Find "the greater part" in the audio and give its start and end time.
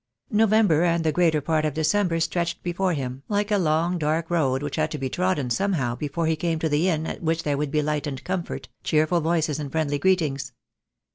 1.03-1.63